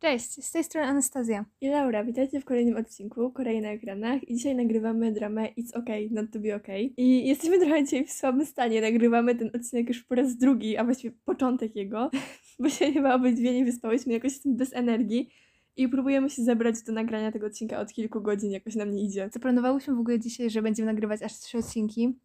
[0.00, 1.44] Cześć, z tej strony Anastazja.
[1.60, 6.08] I Laura, witajcie w kolejnym odcinku Korei na ekranach i dzisiaj nagrywamy dramę It's Okay,
[6.10, 6.90] Not To Be Okay.
[6.96, 10.84] I jesteśmy trochę dzisiaj w słabym stanie, nagrywamy ten odcinek już po raz drugi, a
[10.84, 12.10] właściwie początek jego,
[12.60, 15.28] bo się chyba obydwie nie wyspałyśmy, jakoś jestem bez energii
[15.76, 19.30] i próbujemy się zebrać do nagrania tego odcinka od kilku godzin, jakoś nam nie idzie.
[19.32, 22.18] Zaplanowałyśmy w ogóle dzisiaj, że będziemy nagrywać aż trzy odcinki,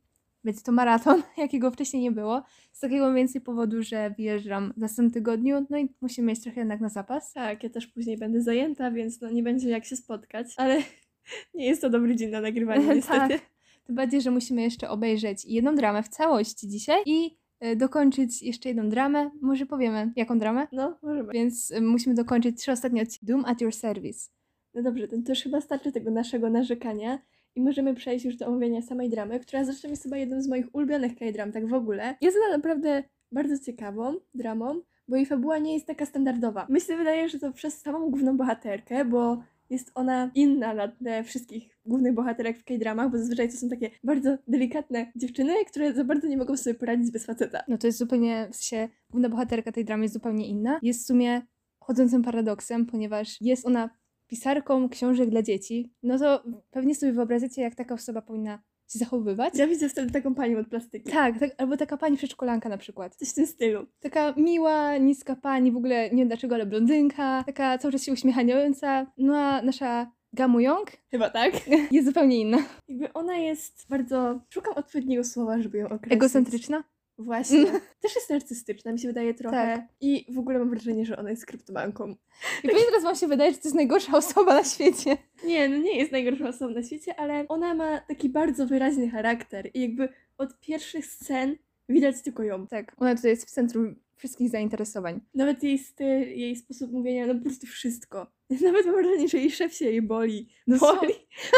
[0.46, 2.44] więc to maraton, jakiego wcześniej nie było.
[2.72, 6.82] Z takiego więcej powodu, że wyjeżdżam w następnym tygodniu, no i musimy mieć trochę jednak
[6.82, 7.34] na zapas.
[7.34, 10.82] Tak, ja też później będę zajęta, więc no nie będzie jak się spotkać, ale
[11.56, 13.30] nie jest to dobry dzień na nagrywanie niestety.
[13.30, 13.42] tak.
[13.86, 18.70] Tym bardziej, że musimy jeszcze obejrzeć jedną dramę w całości dzisiaj i y, dokończyć jeszcze
[18.70, 19.32] jedną dramę.
[19.42, 20.68] Może powiemy, jaką dramę?
[20.72, 21.34] No, możemy.
[21.34, 23.26] Więc y, musimy dokończyć trzy ostatnie odcinki.
[23.26, 24.30] Doom at your service.
[24.74, 27.20] No dobrze, to już chyba starczy tego naszego narzekania
[27.56, 30.76] i możemy przejść już do omówienia samej dramy, która zresztą jest chyba jedną z moich
[30.76, 32.16] ulubionych K-dram, tak w ogóle.
[32.22, 36.66] Jest ona naprawdę bardzo ciekawą dramą, bo jej fabuła nie jest taka standardowa.
[36.70, 41.80] Myślę, wydaje, że to przez samą główną bohaterkę, bo jest ona inna na tle wszystkich
[41.86, 46.28] głównych bohaterek w K-dramach, bo zazwyczaj to są takie bardzo delikatne dziewczyny, które za bardzo
[46.28, 47.64] nie mogą sobie poradzić bez faceta.
[47.68, 50.80] No to jest zupełnie, w sensie, główna bohaterka tej dramy jest zupełnie inna.
[50.82, 51.42] Jest w sumie
[51.80, 53.90] chodzącym paradoksem, ponieważ jest ona
[54.28, 55.94] pisarką książek dla dzieci.
[56.04, 59.58] No to pewnie sobie wyobrażacie, jak taka osoba powinna się zachowywać.
[59.58, 61.12] Ja widzę wtedy taką panią od plastyki.
[61.12, 63.16] Tak, tak, albo taka pani przedszkolanka na przykład.
[63.16, 63.86] Coś w tym stylu.
[64.00, 68.14] Taka miła, niska pani, w ogóle nie wiem dlaczego, ale blondynka, taka cały czas się
[68.14, 69.12] uśmiechająca.
[69.18, 71.54] No a nasza Gamu Young Chyba tak.
[71.92, 72.58] jest zupełnie inna.
[72.88, 74.40] Jakby ona jest bardzo...
[74.50, 76.14] Szukam odpowiedniego słowa, żeby ją określić.
[76.14, 76.84] Egocentryczna?
[77.18, 77.66] Właśnie.
[78.02, 79.58] Też jest narcystyczna, mi się wydaje trochę.
[79.58, 79.82] Tak.
[80.02, 82.16] I w ogóle mam wrażenie, że ona jest kryptomanką.
[82.64, 85.18] I pewnie teraz wam się wydaje, że to jest najgorsza osoba na świecie.
[85.46, 89.70] Nie, no nie jest najgorszą osobą na świecie, ale ona ma taki bardzo wyraźny charakter
[89.74, 91.56] i jakby od pierwszych scen
[91.90, 92.68] widać tylko ją.
[92.68, 95.22] Tak, ona tutaj jest w centrum wszystkich zainteresowań.
[95.34, 98.28] Nawet jej styl, jej sposób mówienia, no po prostu wszystko.
[98.62, 100.50] Nawet mam wrażenie, że jej szef się jej boli.
[100.68, 100.78] No?
[100.78, 101.14] Boli.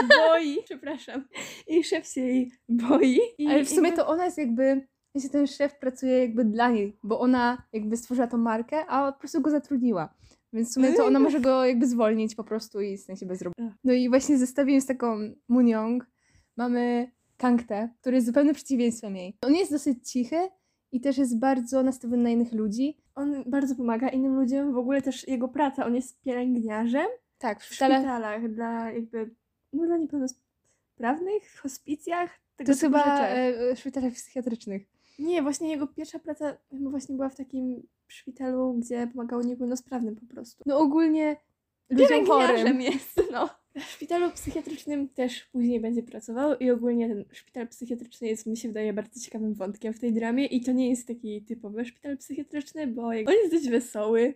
[0.09, 0.57] Boi.
[0.65, 1.27] Przepraszam.
[1.67, 3.19] Jej szef się jej boi.
[3.37, 6.69] I Ale w sumie jakby- to ona jest jakby, wiecie, ten szef pracuje jakby dla
[6.69, 10.13] niej, bo ona jakby stworzyła tą markę, a po prostu go zatrudniła.
[10.53, 13.65] Więc w sumie to ona może go jakby zwolnić po prostu i stanie się bezrobotny.
[13.69, 13.77] Ach.
[13.83, 15.17] No i właśnie zestawienie z taką
[15.47, 16.05] Muniong
[16.57, 19.37] mamy Kangte, który jest zupełnym przeciwieństwem jej.
[19.41, 20.49] On jest dosyć cichy
[20.91, 22.97] i też jest bardzo nastawiony na innych ludzi.
[23.15, 27.07] On bardzo pomaga innym ludziom, w ogóle też jego praca, on jest pielęgniarzem
[27.37, 29.35] Tak, w w szpitalach dla jakby,
[29.73, 33.31] no dla niepełnosprawnych, w hospicjach, tego to jest typu chyba rzeczach.
[33.71, 34.96] e, w szpitalach psychiatrycznych.
[35.19, 40.25] Nie, właśnie jego pierwsza praca chyba właśnie była w takim szpitalu, gdzie pomagało niepełnosprawnym po
[40.25, 40.63] prostu.
[40.65, 41.35] No ogólnie
[41.89, 42.81] ludziom chorym.
[42.81, 43.49] Jest, no.
[43.75, 48.67] W szpitalu psychiatrycznym też później będzie pracował i ogólnie ten szpital psychiatryczny jest, mi się
[48.67, 52.87] wydaje, bardzo ciekawym wątkiem w tej dramie i to nie jest taki typowy szpital psychiatryczny,
[52.87, 54.33] bo on jest dość wesoły.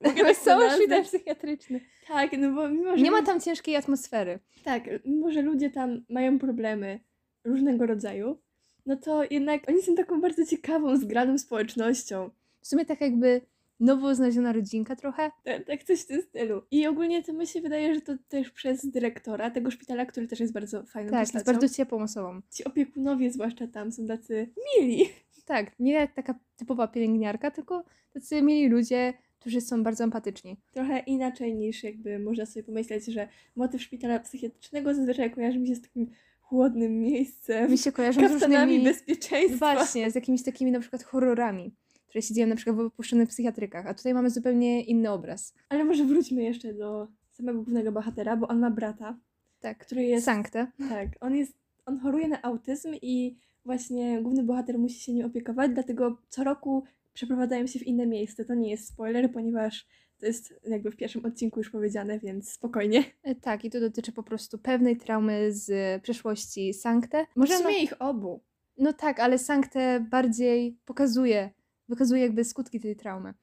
[0.00, 0.80] Mogę tak Wesoły nazwać?
[0.80, 1.80] szpital psychiatryczny.
[2.08, 3.02] Tak, no bo mimo, że...
[3.02, 4.38] Nie ma tam ciężkiej atmosfery.
[4.64, 7.00] Tak, mimo że ludzie tam mają problemy
[7.44, 8.38] różnego rodzaju,
[8.86, 12.30] no to jednak oni są taką bardzo ciekawą, zgraną społecznością.
[12.60, 13.40] W sumie tak jakby
[13.80, 15.30] nowo znaleziona rodzinka trochę.
[15.44, 16.62] Tak, tak coś w tym stylu.
[16.70, 20.40] I ogólnie to mi się wydaje, że to też przez dyrektora tego szpitala, który też
[20.40, 21.58] jest bardzo fajną Tak, jest postacią.
[21.60, 22.40] bardzo ciepłą osobą.
[22.50, 24.48] Ci opiekunowie zwłaszcza tam są tacy
[24.80, 25.08] mili.
[25.44, 30.56] Tak, nie taka typowa pielęgniarka, tylko tacy mieli ludzie, którzy są bardzo empatyczni.
[30.72, 35.74] Trochę inaczej niż jakby można sobie pomyśleć, że motyw szpitala psychiatrycznego zazwyczaj kojarzy mi się
[35.74, 36.10] z takim
[36.54, 38.84] chłodnym miejscem, Mi się kojarzą z różnymi...
[38.84, 39.74] bezpieczeństwa.
[39.74, 41.74] Właśnie, z jakimiś takimi na przykład horrorami,
[42.08, 45.54] które się dzieją na przykład w opuszczonych psychiatrykach, a tutaj mamy zupełnie inny obraz.
[45.68, 49.18] Ale może wróćmy jeszcze do samego głównego bohatera, bo on ma brata,
[49.60, 50.24] Tak, który jest...
[50.24, 50.66] Sankte.
[50.88, 51.52] Tak, on jest,
[51.86, 56.84] on choruje na autyzm i właśnie główny bohater musi się nim opiekować, dlatego co roku
[57.12, 58.44] przeprowadzają się w inne miejsce.
[58.44, 59.86] To nie jest spoiler, ponieważ
[60.18, 63.04] to jest jakby w pierwszym odcinku już powiedziane, więc spokojnie.
[63.22, 67.26] E, Tak, i to dotyczy po prostu pewnej traumy z przeszłości Sankte.
[67.36, 68.40] Może w no, sumie ich obu.
[68.78, 71.50] no tak, ale Sankte bardziej pokazuje,
[71.88, 73.34] wykazuje jakby skutki tej traumy.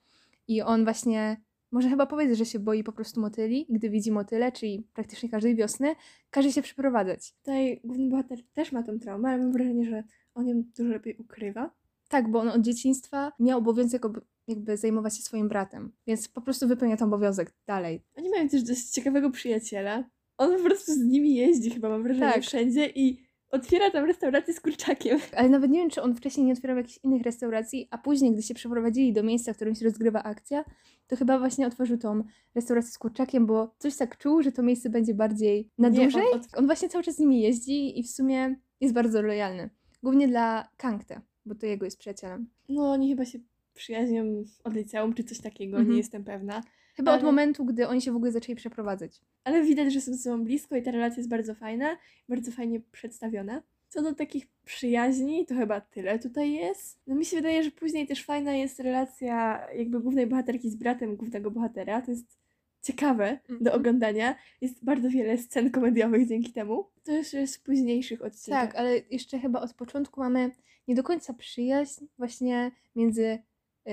[0.47, 4.51] I on właśnie, może chyba powiedzieć, że się boi po prostu motyli, gdy widzi motyle,
[4.51, 5.95] czyli praktycznie każdej wiosny,
[6.29, 7.33] każe się przeprowadzać.
[7.33, 10.03] Tutaj główny bohater też ma tą traumę, ale mam wrażenie, że
[10.35, 11.71] on ją dużo lepiej ukrywa.
[12.09, 16.41] Tak, bo on od dzieciństwa miał obowiązek ob- jakby zajmować się swoim bratem, więc po
[16.41, 18.03] prostu wypełnia ten obowiązek dalej.
[18.17, 20.03] Oni mają też dość ciekawego przyjaciela.
[20.37, 22.41] On po prostu z nimi jeździ chyba, mam wrażenie, Tak.
[22.43, 25.19] wszędzie i otwiera tam restaurację z kurczakiem.
[25.37, 28.41] Ale nawet nie wiem, czy on wcześniej nie otwierał jakichś innych restauracji, a później, gdy
[28.41, 30.65] się przeprowadzili do miejsca, w którym się rozgrywa akcja,
[31.07, 32.23] to chyba właśnie otworzył tą
[32.55, 36.23] restaurację z kurczakiem, bo coś tak czuł, że to miejsce będzie bardziej na Nie, dłużej.
[36.33, 39.69] on On, właśnie cały czas z nimi jeździ i w sumie jest bardzo lojalny.
[40.03, 42.49] Głównie dla Kangte, bo to jego jest przyjacielem.
[42.69, 43.39] No, oni chyba się
[43.73, 44.23] przyjaźnią
[44.63, 45.91] od liceum czy coś takiego, Mhm.
[45.91, 46.63] nie jestem pewna.
[46.95, 49.21] Chyba od Ale- momentu, gdy oni się w ogóle zaczęli przeprowadzać.
[49.43, 51.97] ale widać, że są ze sobą blisko i ta relacja jest bardzo fajna,
[52.29, 53.61] bardzo fajnie przedstawiona.
[53.89, 56.99] Co do takich przyjaźni, to chyba tyle tutaj jest.
[57.07, 61.15] No mi się wydaje, że później też fajna jest relacja jakby głównej bohaterki z bratem
[61.15, 62.01] głównego bohatera.
[62.01, 62.37] To jest
[62.81, 63.75] ciekawe do Mhm.
[63.79, 64.35] oglądania.
[64.61, 66.85] Jest bardzo wiele scen komediowych dzięki temu.
[67.03, 68.67] To jeszcze jest w późniejszych odcinkach.
[68.67, 70.51] Tak, ale jeszcze chyba od początku mamy
[70.87, 73.39] nie do końca przyjaźń właśnie między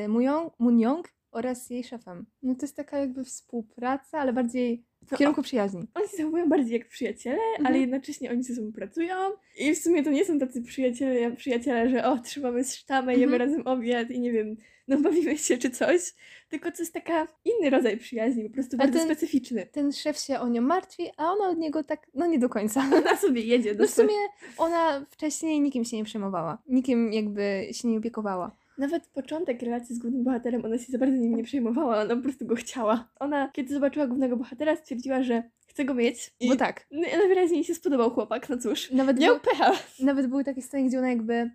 [0.09, 2.27] Muyong, Moon-young oraz jej szefem.
[2.43, 5.87] No to jest taka jakby współpraca, ale bardziej w No, kierunku przyjaźni.
[5.95, 7.81] Oni się zachowują bardziej jak przyjaciele, ale Mhm.
[7.81, 9.15] jednocześnie oni ze sobą pracują.
[9.59, 13.51] I w sumie to nie są tacy przyjaciele, przyjaciele że o, trzymamy sztamę, jemy Mhm.
[13.51, 14.57] razem obiad i nie wiem,
[14.89, 16.15] no bawimy się czy coś.
[16.49, 19.67] Tylko to jest taka inny rodzaj przyjaźni, po prostu A bardzo ten- specyficzny.
[19.67, 22.85] Ten szef się o nią martwi, a ona od niego tak, no nie do końca.
[23.05, 24.15] Ona sobie jedzie do No w sumie
[24.57, 26.59] ona wcześniej nikim się nie przejmowała.
[26.69, 28.57] Nikim jakby się nie opiekowała.
[28.79, 32.23] Nawet początek relacji z głównym bohaterem, ona się za bardzo nim nie przejmowała, ona po
[32.23, 33.11] prostu go chciała.
[33.21, 36.35] Ona, kiedy zobaczyła głównego bohatera, stwierdziła, że chce go mieć.
[36.41, 36.87] I Bo tak.
[36.91, 38.91] najwyraźniej się spodobał chłopak, no cóż.
[38.91, 39.73] Nawet, Miał pecha.
[40.01, 41.51] nawet były takie sceny, gdzie ona jakby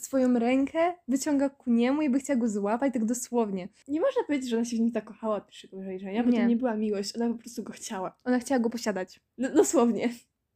[0.00, 3.68] swoją rękę wyciąga ku niemu i by chciała go złapać, tak dosłownie.
[3.88, 6.40] Nie można powiedzieć, że ona się w nim zakochała od pierwszego wejrzenia, bo Nie.
[6.40, 8.18] to nie była miłość, ona po prostu go chciała.
[8.24, 9.20] Ona chciała go posiadać.
[9.38, 10.08] No, dosłownie.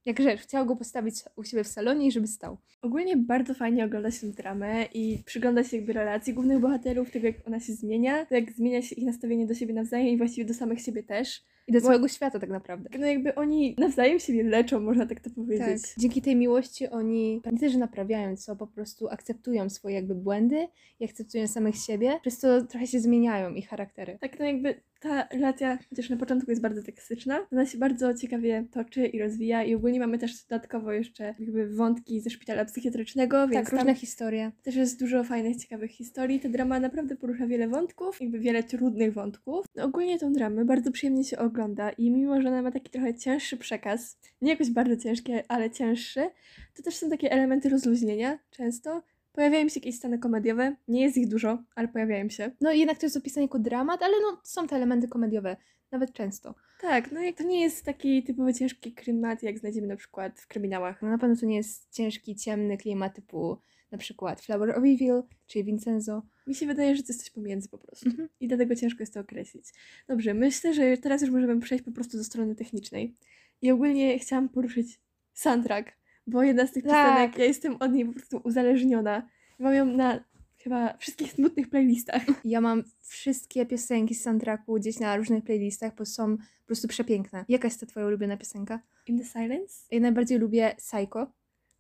[0.05, 2.59] Jak rzecz, chciała go postawić u siebie w salonie i żeby stał.
[2.83, 7.47] Ogólnie bardzo fajnie ogląda się dramę i przygląda się jakby relacji głównych bohaterów, tego jak
[7.47, 10.81] ona się zmienia, jak zmienia się ich nastawienie do siebie nawzajem i właściwie do samych
[10.81, 11.43] siebie też.
[11.69, 12.89] I do Bo- całego świata tak naprawdę.
[12.99, 15.35] No jakby oni nawzajem siebie leczą, można tak to Tak.
[15.35, 15.83] powiedzieć.
[15.99, 20.69] Dzięki tej miłości oni nie też, że naprawiają, co po prostu akceptują swoje jakby błędy
[21.01, 24.19] i akceptują samych siebie, przez to trochę się zmieniają ich charaktery.
[24.21, 28.65] Tak, no jakby ta relacja, chociaż na początku jest bardzo toksyczna, ona się bardzo ciekawie
[28.71, 33.71] toczy i rozwija i ogólnie mamy też dodatkowo jeszcze jakby wątki ze szpitala psychiatrycznego, więc
[33.71, 34.53] Tak, różne historie.
[34.63, 36.41] też jest dużo fajnych, ciekawych historii.
[36.41, 39.67] Ta drama naprawdę porusza wiele wątków, jakby wiele trudnych wątków.
[39.75, 41.52] No, ogólnie tą dramę bardzo przyjemnie się ogląda
[41.99, 46.31] i mimo, że ona ma taki trochę cięższy przekaz, nie jakoś bardzo ciężkie, ale cięższy,
[46.75, 49.03] to też są takie elementy rozluźnienia często.
[49.33, 52.51] Pojawiają się jakieś sceny komediowe, nie jest ich dużo, ale pojawiają się.
[52.61, 55.57] No jednak to jest opisane jako dramat, ale no są te elementy komediowe,
[55.91, 56.55] nawet często.
[56.81, 60.47] Tak, no jak to nie jest taki typowo ciężki klimat, jak znajdziemy na przykład w
[60.47, 61.03] kryminałach.
[61.03, 63.59] No na pewno to nie jest ciężki, ciemny klimat typu
[63.91, 66.23] na przykład Flower of Evil czy Vincenzo.
[66.47, 68.09] Mi się wydaje, że to jest coś pomiędzy po prostu.
[68.09, 68.29] Mhm.
[68.41, 69.65] I dlatego ciężko jest to określić.
[70.09, 73.15] Dobrze, myślę, że teraz już możemy przejść po prostu do strony technicznej.
[73.63, 75.01] I ogólnie chciałam poruszyć
[75.35, 75.93] soundtrack,
[76.27, 76.93] bo jedna z tych Tak.
[76.93, 79.29] piosenek, ja jestem od niej po prostu uzależniona.
[79.59, 80.25] Mam ją na
[80.59, 82.23] chyba wszystkich smutnych playlistach.
[82.45, 87.45] Ja mam wszystkie piosenki z soundtracku gdzieś na różnych playlistach, bo są po prostu przepiękne.
[87.49, 88.81] Jaka jest ta twoja ulubiona piosenka?
[89.07, 89.75] In the Silence?
[89.91, 91.33] Ja najbardziej lubię Psycho.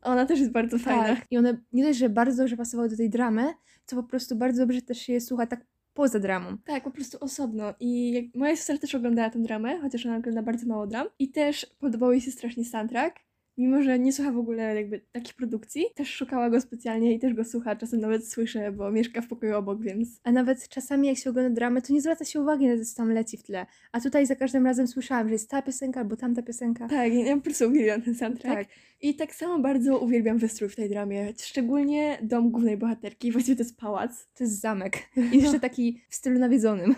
[0.02, 1.16] Ona też jest bardzo fajna.
[1.16, 1.26] Tak.
[1.30, 3.54] I one nie dość, że bardzo dobrze pasowały do tej dramy,
[3.86, 6.58] to po prostu bardzo dobrze też się je słucha tak poza dramą.
[6.64, 7.74] Tak, po prostu osobno.
[7.80, 8.24] I jak...
[8.34, 11.06] moja siostra też oglądała tę dramę, chociaż ona ogląda bardzo mało dram.
[11.18, 13.16] I też podobał jej się strasznie soundtrack.
[13.58, 17.34] Mimo, że nie słucha w ogóle jakby takich produkcji, też szukała go specjalnie i też
[17.34, 17.76] go słucha.
[17.76, 21.50] Czasem nawet słyszę, bo mieszka w pokoju obok, więc A nawet czasami jak się ogląda
[21.50, 23.66] dramę, to nie zwraca się uwagi na to, co tam leci w tle.
[23.92, 26.88] A tutaj za każdym razem słyszałam, że jest ta piosenka albo tamta piosenka.
[26.88, 28.56] tak, ja po prostu uwielbiam ten soundtrack.
[28.56, 28.68] Tak.
[29.00, 31.32] I tak samo bardzo uwielbiam wystrój w tej dramie.
[31.38, 34.98] Szczególnie dom głównej bohaterki, właściwie to jest pałac, To jest zamek.
[35.32, 36.94] I jeszcze taki w stylu nawiedzonym.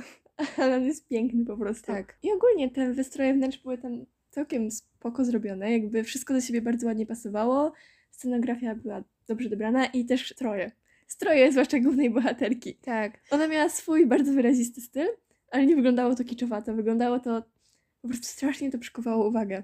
[0.56, 1.86] ale on jest piękny po prostu.
[1.86, 2.18] Tak.
[2.22, 4.04] I ogólnie te wystroje wnętrz były tam
[4.34, 7.72] całkiem spoko zrobione, jakby wszystko do siebie bardzo ładnie pasowało,
[8.10, 10.72] scenografia była dobrze dobrana i też stroje.
[11.06, 12.74] Stroje, zwłaszcza głównej bohaterki.
[12.74, 13.20] Tak.
[13.30, 15.06] Ona miała swój bardzo wyrazisty styl,
[15.50, 17.42] ale nie wyglądało to kiczowato, wyglądało to
[18.02, 19.62] po prostu strasznie to przykuwało uwagę.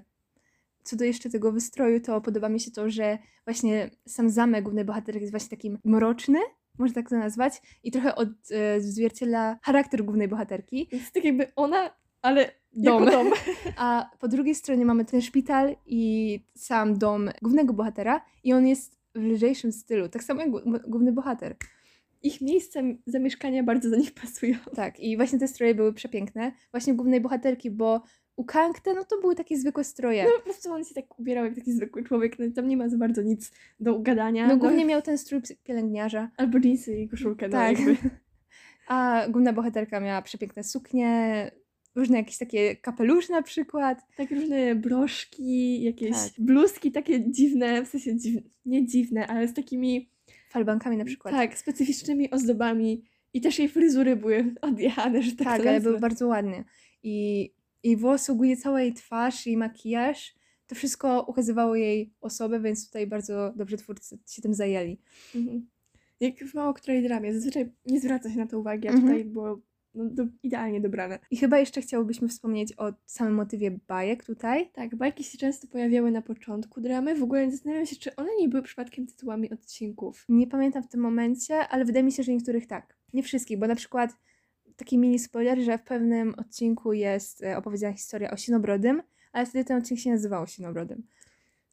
[0.83, 4.85] Co do jeszcze tego wystroju, to podoba mi się to, że właśnie sam zamek głównej
[4.85, 6.39] bohaterki jest właśnie takim mroczny,
[6.77, 10.87] można tak to nazwać, i trochę odzwierciedla charakter głównej bohaterki.
[10.91, 11.89] Więc tak jakby ona,
[12.21, 13.05] ale Dom.
[13.05, 13.31] dom.
[13.77, 18.97] A po drugiej stronie mamy ten szpital i sam dom głównego bohatera i on jest
[19.15, 20.49] w lżejszym stylu, tak samo jak
[20.87, 21.55] główny bohater.
[22.23, 24.55] Ich miejsca zamieszkania bardzo do nich pasują.
[24.75, 26.51] Tak, i właśnie te stroje były przepiękne.
[26.71, 28.01] Właśnie głównej bohaterki, bo
[28.35, 30.23] u Kangte, no to były takie zwykłe stroje.
[30.23, 32.89] No po prostu on się tak ubierał jak taki zwykły człowiek, no tam nie ma
[32.89, 34.47] za bardzo nic do ugadania.
[34.47, 36.29] No głównie miał ten strój pielęgniarza.
[36.37, 37.79] Albo jeansy i koszulkę, no Tak.
[37.79, 37.97] jakby.
[38.87, 41.51] A główna bohaterka miała przepiękne suknie,
[41.95, 44.05] różne jakieś takie kapelusze na przykład.
[44.17, 46.31] Tak różne broszki, jakieś Tak.
[46.37, 50.09] bluzki takie dziwne, w sensie dziwne, nie dziwne, ale z takimi
[50.49, 51.33] Falbankami na przykład.
[51.33, 53.03] tak, specyficznymi ozdobami.
[53.33, 56.63] I też jej fryzury były odjechane, że tak, tak ale były bardzo ładne.
[57.03, 57.49] I
[57.83, 60.35] jej włosy, ogólnie cała jej twarz, jej makijaż,
[60.67, 64.97] to wszystko ukazywało jej osobę, więc tutaj bardzo dobrze twórcy się tym zajęli.
[65.35, 65.67] Mhm.
[66.19, 69.07] Jak w mało której dramie, zazwyczaj nie zwraca się na to uwagi, a Mhm.
[69.13, 69.61] tutaj było
[69.93, 71.19] no, do, idealnie dobrane.
[71.31, 74.69] I chyba jeszcze chciałobyśmy wspomnieć o samym motywie bajek tutaj.
[74.73, 77.15] Tak, bajki się często pojawiały na początku dramy.
[77.15, 80.25] W ogóle zastanawiam się, czy one nie były przypadkiem tytułami odcinków.
[80.29, 82.97] Nie pamiętam w tym momencie, ale wydaje mi się, że niektórych tak.
[83.13, 84.17] Nie wszystkich, bo na przykład
[84.75, 89.65] taki mini spoiler, że w pewnym odcinku jest e, opowiedziana historia o Sinobrodym, ale wtedy
[89.65, 91.03] ten odcinek się nazywał Sinobrodym.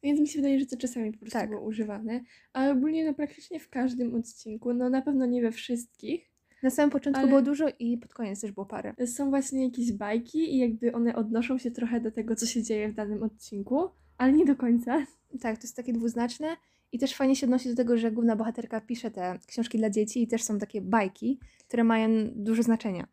[0.03, 1.49] Więc mi się wydaje, że to czasami po prostu Tak.
[1.49, 2.21] było używane.
[2.53, 6.28] Ale ogólnie no praktycznie w każdym odcinku, no na pewno nie we wszystkich,
[6.63, 8.93] Na samym początku Ale- było dużo i pod koniec też było parę.
[9.05, 12.89] są właśnie jakieś bajki i jakby one odnoszą się trochę do tego, co się dzieje
[12.89, 15.05] w danym odcinku, ale nie do końca.
[15.41, 16.47] Tak, to jest takie dwuznaczne
[16.91, 20.23] i też fajnie się odnosi do tego, że główna bohaterka pisze te książki dla dzieci
[20.23, 23.07] i też są takie bajki, które mają dużo znaczenia.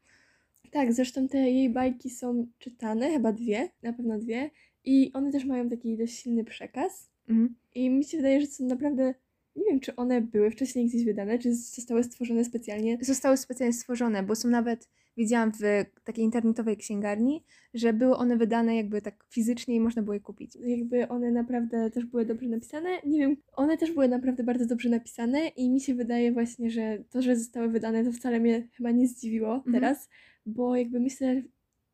[0.70, 4.50] Tak, zresztą te jej bajki są czytane, chyba dwie, na pewno dwie,
[4.84, 7.10] i one też mają taki dość silny przekaz.
[7.28, 7.54] Mhm.
[7.74, 9.14] I mi się wydaje, że są naprawdę.
[9.56, 12.98] Nie wiem, czy one były wcześniej gdzieś wydane, czy zostały stworzone specjalnie.
[13.00, 15.60] Zostały specjalnie stworzone, bo są nawet, widziałam w
[16.04, 17.44] takiej internetowej księgarni,
[17.74, 20.56] że były one wydane jakby tak fizycznie i można było je kupić.
[20.56, 22.88] Jakby one naprawdę też były dobrze napisane.
[23.06, 27.04] Nie wiem, one też były naprawdę bardzo dobrze napisane, i mi się wydaje właśnie, że
[27.10, 29.72] to, że zostały wydane, to wcale mnie chyba nie zdziwiło Mhm.
[29.74, 30.08] teraz,
[30.46, 31.42] bo jakby myślę,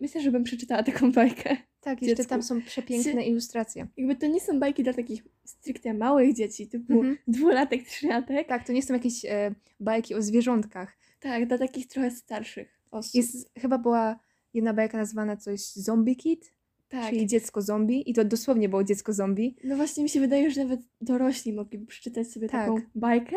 [0.01, 1.57] myślę, że bym przeczytała taką bajkę.
[1.83, 2.31] Tak, jeszcze Dziecku.
[2.31, 3.87] tam są przepiękne ilustracje.
[3.97, 7.17] Jakby to nie są bajki dla takich stricte małych dzieci, typu Mhm.
[7.29, 8.49] dwulatek, trzylatek.
[8.49, 10.97] Tak, to nie są jakieś e, bajki o zwierzątkach.
[11.21, 13.15] Tak, dla takich trochę starszych osób.
[13.15, 14.19] Jest, chyba była
[14.55, 16.53] jedna bajka nazwana coś Zombie Kid,
[16.89, 17.11] tak.
[17.11, 19.57] czyli dziecko zombie i to dosłownie było dziecko zombie.
[19.65, 22.61] No właśnie mi się wydaje, że nawet dorośli mogliby przeczytać sobie Tak.
[22.61, 23.37] taką bajkę,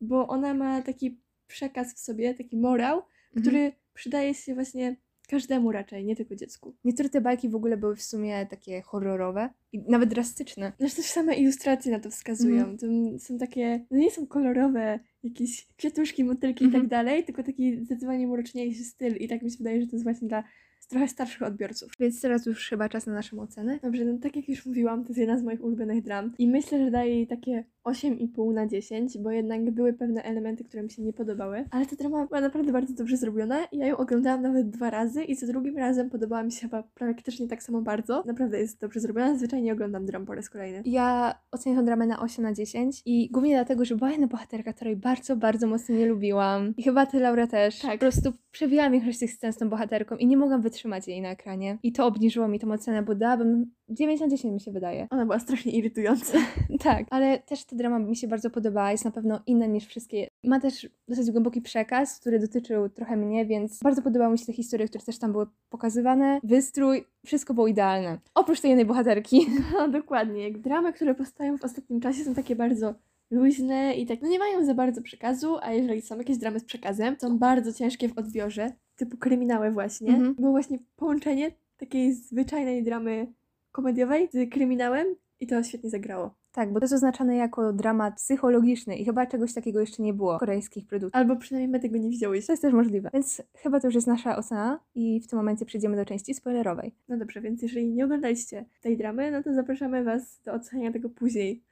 [0.00, 3.42] bo ona ma taki przekaz w sobie, taki morał, Mhm.
[3.42, 6.74] który przydaje się właśnie każdemu raczej, nie tylko dziecku.
[6.84, 10.72] Niektóre te bajki w ogóle były w sumie takie horrorowe i nawet drastyczne.
[10.78, 12.64] Zresztą same ilustracje na to wskazują.
[12.64, 12.78] Mhm.
[12.78, 16.82] To są takie, no nie są kolorowe, jakieś kwiatuszki, motylki i Mhm.
[16.82, 20.04] tak dalej, tylko taki zdecydowanie mroczniejszy styl i tak mi się wydaje, że to jest
[20.04, 20.44] właśnie dla
[20.88, 21.92] trochę starszych odbiorców.
[22.00, 23.78] Więc teraz już chyba czas na naszą ocenę.
[23.82, 26.84] Dobrze, no tak jak już mówiłam, to jest jedna z moich ulubionych dram i myślę,
[26.84, 31.02] że daję jej takie 8,5 na 10, bo jednak były pewne elementy, które mi się
[31.02, 34.70] nie podobały, ale ta drama była naprawdę bardzo dobrze zrobiona i ja ją oglądałam nawet
[34.70, 38.22] dwa razy i za drugim razem podobała mi się chyba praktycznie tak samo bardzo.
[38.26, 40.82] Naprawdę jest dobrze zrobiona, zwyczajnie oglądam dram po raz kolejny.
[40.84, 44.72] Ja ocenię tę dramę na 8 na 10 i głównie dlatego, że była jedna bohaterka,
[44.72, 46.74] której bardzo, bardzo mocno nie lubiłam.
[46.76, 47.78] I chyba ty, Laura, też.
[47.78, 47.92] Tak.
[47.92, 51.28] Po prostu przewijałam większość tych scen z tą bohaterką i nie mogłam wytrzymać jej na
[51.28, 51.78] ekranie.
[51.82, 55.06] I to obniżyło mi tą ocenę, bo dałabym 9 na 10 mi się wydaje.
[55.10, 56.38] Ona była strasznie irytująca.
[56.80, 60.28] Tak, ale też ta drama mi się bardzo podobała, jest na pewno inna niż wszystkie.
[60.44, 64.52] Ma też dosyć głęboki przekaz, który dotyczył trochę mnie, więc bardzo podobały mi się te
[64.52, 66.40] historie, które też tam były pokazywane.
[66.44, 68.18] Wystrój, wszystko było idealne.
[68.34, 69.46] Oprócz tej jednej bohaterki.
[69.78, 72.94] No dokładnie, jak dramy, które powstają w ostatnim czasie są takie bardzo
[73.30, 76.64] luźne i tak, no nie mają za bardzo przekazu, a jeżeli są jakieś dramy z
[76.64, 80.08] przekazem, są bardzo ciężkie w odbiorze, typu kryminały właśnie.
[80.08, 80.34] Mhm.
[80.34, 83.32] Było właśnie połączenie takiej zwyczajnej dramy
[83.72, 85.06] komediowej z kryminałem
[85.40, 86.34] i to świetnie zagrało.
[86.56, 90.36] Tak, bo to jest oznaczane jako dramat psychologiczny i chyba czegoś takiego jeszcze nie było
[90.36, 91.20] w korejskich produktach.
[91.20, 92.46] Albo przynajmniej my tego nie widziałyśmy.
[92.46, 93.10] To jest też możliwe.
[93.12, 96.94] Więc chyba to już jest nasza ocena i w tym momencie przejdziemy do części spoilerowej.
[97.08, 101.10] No dobrze, więc jeżeli nie oglądaliście tej dramy, no to zapraszamy Was do oceniania tego
[101.10, 101.64] później.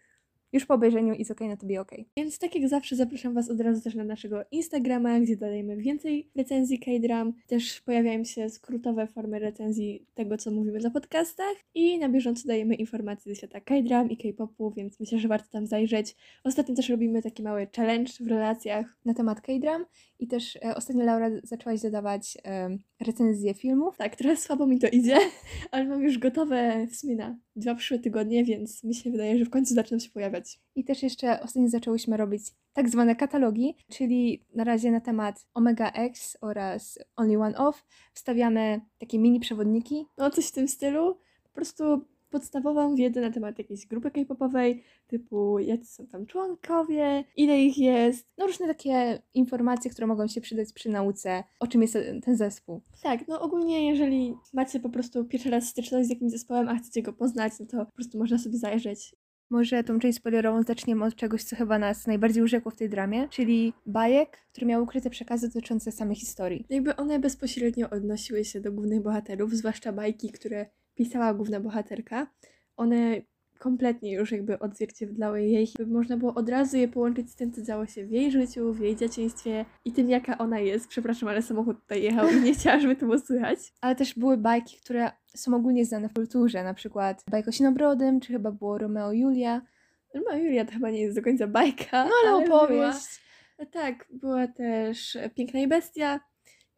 [0.54, 2.04] Już po obejrzeniu It's okay, not to be okay.
[2.16, 6.30] Więc tak jak zawsze zapraszam Was od razu też na naszego Instagrama, gdzie dodajemy więcej
[6.36, 7.32] recenzji K-dram.
[7.46, 11.54] Też pojawiają się skrótowe formy recenzji tego, co mówimy na podcastach.
[11.74, 15.66] I na bieżąco dajemy informacje ze świata K-dram i K-popu, więc myślę, że warto tam
[15.66, 16.16] zajrzeć.
[16.44, 18.86] Ostatnio też robimy taki mały challenge w relacjach.
[19.04, 19.84] Na temat K-dram
[20.18, 23.96] i też e, ostatnio Laura zaczęłaś dodawać e, recenzje filmów.
[23.96, 25.16] Tak, trochę słabo mi to idzie,
[25.70, 29.44] ale mam już gotowe w sumie na dwa przyszłe tygodnie, więc mi się wydaje, że
[29.44, 30.43] w końcu zaczną się pojawiać.
[30.74, 35.90] I też jeszcze ostatnio zaczęłyśmy robić tak zwane katalogi, czyli na razie na temat Omega
[35.92, 37.84] X oraz Only One Off
[38.14, 40.06] wstawiamy takie mini przewodniki.
[40.18, 41.14] No coś w tym stylu.
[41.42, 47.60] Po prostu podstawową wiedzę na temat jakiejś grupy k-popowej, typu jacy są tam członkowie, ile
[47.60, 48.26] ich jest.
[48.38, 52.80] No różne takie informacje, które mogą się przydać przy nauce, o czym jest ten zespół.
[53.02, 57.02] Tak, no ogólnie jeżeli macie po prostu pierwszy raz styczność z jakimś zespołem, a chcecie
[57.02, 59.14] go poznać, no to po prostu można sobie zajrzeć.
[59.54, 63.28] Może tą część spoilerową zaczniemy od czegoś, co chyba nas najbardziej urzekło w tej dramie,
[63.28, 66.66] czyli bajek, które miały ukryte przekazy dotyczące samej historii.
[66.70, 72.26] Jakby one bezpośrednio odnosiły się do głównych bohaterów, zwłaszcza bajki, które pisała główna bohaterka.
[72.76, 73.22] One
[73.58, 75.68] kompletnie już jakby odzwierciedlały jej.
[75.78, 78.72] Jakby można było od razu je połączyć z tym, co działo się w jej życiu,
[78.72, 80.88] w jej dzieciństwie i tym, jaka ona jest.
[80.88, 83.58] Przepraszam, ale samochód tutaj jechał i nie chciała, żeby to było słychać.
[83.80, 88.20] Ale też były bajki, które są ogólnie znane w kulturze, na przykład bajka o Sinobrodym,
[88.20, 89.62] czy chyba było Romeo i Julia.
[90.14, 92.04] No Julia to chyba nie jest do końca bajka.
[92.04, 93.24] No ale była- opowieść.
[93.72, 96.20] Tak, była też Piękna i Bestia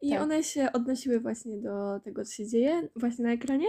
[0.01, 0.21] I Tak.
[0.21, 3.65] one się odnosiły właśnie do tego, co się dzieje właśnie na ekranie.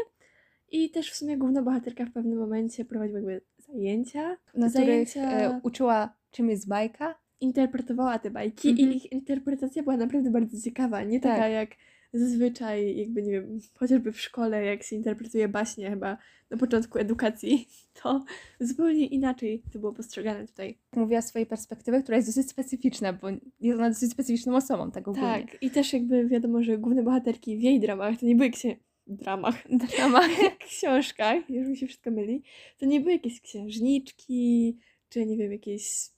[0.70, 5.42] I też w sumie główna bohaterka w pewnym momencie prowadziła jakby zajęcia, Na zajęcia których
[5.50, 7.14] e, uczyła, czym jest bajka.
[7.40, 8.92] interpretowała te bajki Mhm.
[8.92, 11.02] i ich interpretacja była naprawdę bardzo ciekawa.
[11.04, 11.32] Nie Tak.
[11.37, 11.70] taka jak
[12.12, 16.18] zazwyczaj, jakby nie wiem, chociażby w szkole, jak się interpretuje baśnie chyba
[16.50, 17.68] na początku edukacji,
[18.02, 18.25] to
[18.60, 20.78] zupełnie inaczej to było postrzegane tutaj.
[20.96, 23.28] Mówiła swojej perspektywy, która jest dosyć specyficzna, bo
[23.60, 25.46] jest ona dosyć specyficzną osobą, tak ogólnie.
[25.46, 28.76] Tak, i też jakby wiadomo, że główne bohaterki w jej dramach to nie były księ...
[29.08, 29.54] dramach,
[29.96, 30.20] Drama.
[30.68, 32.42] książkach, już mi się wszystko myli,
[32.78, 34.76] to nie były jakieś księżniczki,
[35.08, 36.10] czy nie wiem, jakieś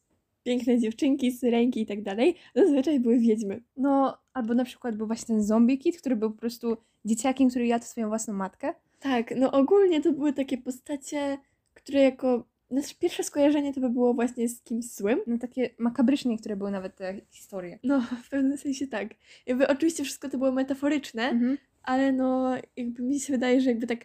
[0.42, 2.34] piękne dziewczynki, syrenki i tak dalej.
[2.54, 3.62] Zazwyczaj były wiedźmy.
[3.76, 7.66] No, albo na przykład był właśnie ten zombie kid, który był po prostu dzieciakiem, który
[7.66, 8.74] jadł swoją własną matkę.
[9.00, 11.38] Tak, no ogólnie to były takie postacie,
[11.74, 15.20] które jako nasze pierwsze skojarzenie to by było właśnie z kimś złym.
[15.26, 17.78] No takie makabryczne, które były nawet te historie.
[17.82, 19.08] No, w pewnym sensie tak.
[19.46, 21.58] Jakby oczywiście wszystko to było metaforyczne, Mhm.
[21.82, 23.98] Ale no jakby mi się wydaje, że jakby tak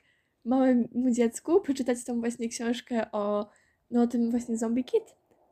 [0.45, 3.49] małemu dziecku przeczytać tą właśnie książkę o
[3.91, 5.03] no o tym właśnie zombie kid,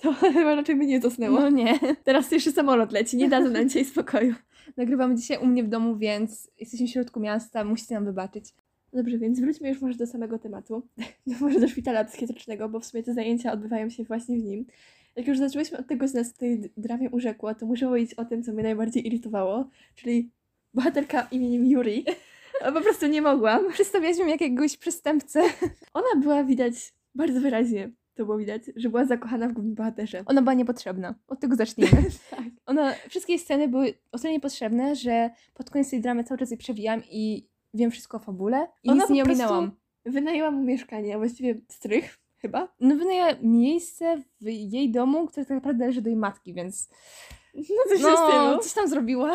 [0.03, 1.39] to chyba raczej by nie zasnęło.
[1.39, 1.79] No nie.
[2.03, 4.35] Teraz jeszcze samolot leci, nie dadzą nam dzisiaj spokoju.
[4.77, 8.45] Nagrywamy dzisiaj u mnie w domu, więc jesteśmy w środku miasta, musicie nam wybaczyć.
[8.93, 10.87] Dobrze, więc wróćmy już może do samego tematu.
[11.27, 14.65] No może do szpitala psychiatrycznego, bo w sumie te zajęcia odbywają się właśnie w nim.
[15.15, 18.25] Jak już zaczęłyśmy od tego, co nas w tej dramie urzekło, to muszę powiedzieć o
[18.25, 20.31] tym, co mnie najbardziej irytowało, czyli
[20.73, 22.05] bohaterka imieniem Yuri.
[22.73, 23.71] Po prostu nie mogłam.
[23.71, 25.41] Przedstawialiśmy jakiegoś przestępcę.
[25.93, 30.23] Ona była widać bardzo wyraźnie, to było widać, że była zakochana w głównym bohaterze.
[30.25, 31.15] Ona była niepotrzebna.
[31.27, 32.03] Od tego zacznijmy.
[32.29, 32.43] Tak.
[32.65, 36.57] Ona, wszystkie sceny były o tyle niepotrzebne, że pod koniec tej dramy cały czas jej
[36.57, 39.71] przewijam i wiem wszystko o fabule i Ona nic nie ominęłam.
[40.05, 42.73] Wynajęła mu mieszkanie, a właściwie strych chyba.
[42.79, 46.89] No wynajęła miejsce w jej domu, które tak naprawdę należy do jej matki, więc
[47.53, 49.33] No coś no, coś tam zrobiła.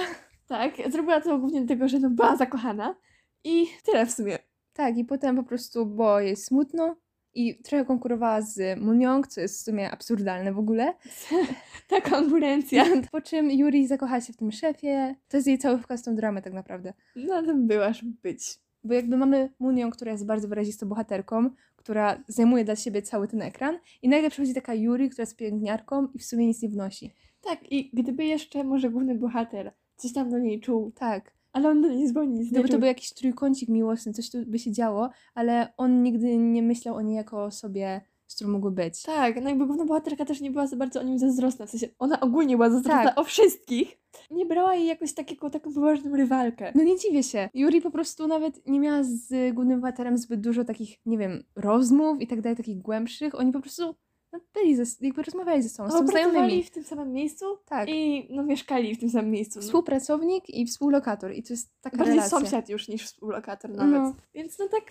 [0.49, 2.97] Tak, zrobiła to głównie dlatego, że no była zakochana.
[3.45, 4.39] I tyle w sumie.
[4.73, 6.97] Tak, i potem po prostu było jej smutno
[7.35, 10.95] i trochę konkurowała z Muniong, co jest w sumie absurdalne w ogóle.
[11.89, 12.85] Ta konkurencja.
[13.13, 15.15] Po czym Yuri zakochała się w tym szefie.
[15.29, 16.93] To jest jej cały wkład w tą dramę tak naprawdę.
[17.17, 18.59] No to byłaż być.
[18.85, 23.43] Bo jakby mamy Munią, która jest bardzo wyrazistą bohaterką, która zajmuje dla siebie cały ten
[23.43, 27.15] ekran i nagle przychodzi taka Yuri, która jest pielęgniarką i w sumie nic nie wnosi.
[27.41, 31.33] Tak, i gdyby jeszcze może główny bohater coś tam do niej czuł, Tak.
[31.53, 34.73] ale on do niej nie Gdyby to był jakiś trójkącik miłosny, coś tu by się
[34.73, 39.03] działo, ale on nigdy nie myślał o niej jako o osobie, z którą mógłby być.
[39.03, 41.89] Tak, no jakby główna bohaterka też nie była za bardzo o nim zazdrosna, w sensie
[41.99, 43.19] ona ogólnie była zazdrosna Tak.
[43.19, 43.99] o wszystkich.
[44.31, 46.73] Nie brała jej jakoś tak, jako taką poważną rywalkę.
[46.75, 47.49] No nie dziwię się.
[47.55, 52.21] Yuri po prostu nawet nie miała z głównym bohaterem zbyt dużo takich, nie wiem, rozmów
[52.21, 53.35] i tak dalej, takich głębszych.
[53.35, 53.95] Oni po prostu
[54.33, 56.65] no, byli ze, jakby rozmawiali ze sobą, No, pracowali znajomymi.
[56.65, 57.89] w tym samym miejscu Tak.
[57.89, 59.59] i no mieszkali w tym samym miejscu.
[59.59, 59.67] No.
[59.67, 62.39] Współpracownik i współlokator i to jest taka Bardziej relacja.
[62.41, 64.03] sąsiad już niż współlokator nawet.
[64.03, 64.15] No.
[64.35, 64.83] Więc no tak,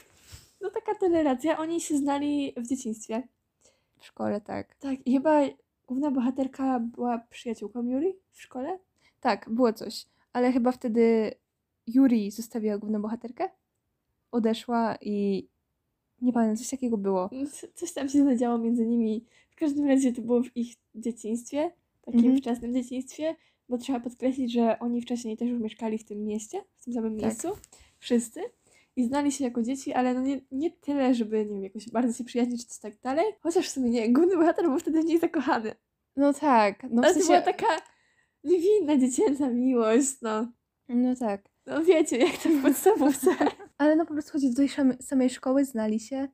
[0.62, 1.58] no taka to relacja.
[1.58, 3.28] Oni się znali w dzieciństwie.
[4.00, 4.76] W szkole, tak.
[4.76, 5.42] Tak, i chyba
[5.88, 8.80] główna bohaterka była przyjaciółką Yuri w szkole.
[9.22, 10.06] Tak, było coś.
[10.34, 11.32] Ale chyba wtedy
[11.88, 13.50] Yuri zostawiła główną bohaterkę,
[14.32, 15.48] odeszła i
[16.22, 17.30] nie pamiętam, coś takiego było.
[17.52, 19.26] C- Coś tam się zadziało między nimi.
[19.50, 22.38] W każdym razie to było w ich dzieciństwie, takim Mhm.
[22.38, 23.36] wczesnym dzieciństwie,
[23.70, 27.14] bo trzeba podkreślić, że oni wcześniej też już mieszkali w tym mieście, w tym samym
[27.16, 27.22] Tak.
[27.26, 27.48] miejscu,
[28.00, 28.40] wszyscy.
[28.96, 32.18] I znali się jako dzieci, ale no nie, nie tyle, żeby nie wiem, jakoś bardzo
[32.18, 33.26] się przyjaźnić czy coś tak dalej.
[33.42, 35.76] Chociaż w sumie nie, główny bohater był wtedy w niej zakochany.
[36.16, 37.28] No tak, no w ale to sensie...
[37.28, 37.66] była taka
[38.44, 40.48] niewinna, dziecięca miłość, no.
[40.90, 41.42] No tak.
[41.66, 43.30] No wiecie, jak to w podstawówce.
[43.78, 44.70] Ale no po prostu chodzi do tej
[45.02, 46.28] samej szkoły, znali się.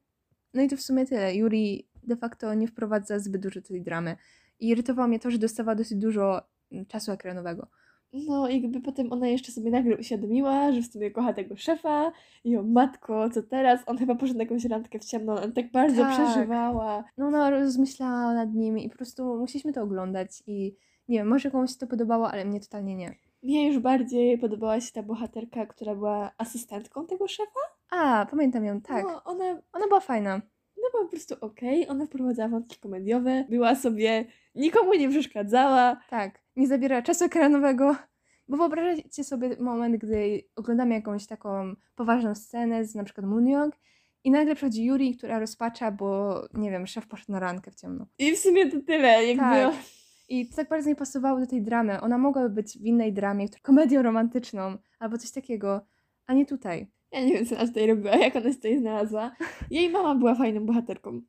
[0.53, 1.35] No i to w sumie tyle.
[1.35, 4.15] Yuri de facto nie wprowadza zbyt dużo tej dramy.
[4.59, 7.67] I irytowało mnie to, że dostawała dosyć dużo mm, czasu ekranowego.
[8.13, 12.11] No i jakby potem ona jeszcze sobie nagle uświadomiła, że w sumie kocha tego szefa
[12.43, 13.79] i o matko, co teraz?
[13.85, 16.13] On chyba poszedł na jakąś randkę w ciemno, on tak bardzo Tak.
[16.13, 17.03] przeżywała.
[17.17, 20.75] No ona rozmyślała nad nimi i po prostu musieliśmy to oglądać i
[21.07, 23.15] nie wiem, może komuś się to podobało, ale mnie totalnie nie.
[23.43, 27.59] Mnie już bardziej podobała się ta bohaterka, która była asystentką tego szefa.
[27.89, 29.03] A, pamiętam ją, tak.
[29.05, 30.33] No, ona, Ona była fajna.
[30.33, 34.25] ona była po prostu okej, ona wprowadzała wątki komediowe, była sobie,
[34.55, 35.97] nikomu nie przeszkadzała.
[36.09, 37.95] Tak, nie zabiera czasu ekranowego.
[38.47, 43.25] Bo wyobraźcie sobie moment, gdy oglądamy jakąś taką poważną scenę z na przykład
[44.23, 48.05] i nagle przychodzi Yuri, która rozpacza, bo nie wiem, szef poszedł na randkę w ciemno.
[48.17, 49.43] I w sumie to tyle, jakby...
[49.43, 49.73] Tak.
[50.29, 52.01] I to tak bardzo nie pasowało do tej dramy.
[52.01, 55.85] Ona mogłaby być w innej dramie, komedią romantyczną albo coś takiego,
[56.27, 56.87] a nie tutaj.
[57.11, 59.35] Ja nie wiem, co ona tutaj robiła, jak ona się tutaj znalazła.
[59.71, 61.21] Jej mama była fajną bohaterką.